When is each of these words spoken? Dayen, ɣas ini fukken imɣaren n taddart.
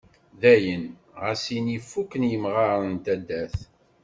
Dayen, 0.41 0.85
ɣas 1.21 1.43
ini 1.57 1.77
fukken 1.89 2.23
imɣaren 2.35 2.95
n 2.99 3.03
taddart. 3.05 3.59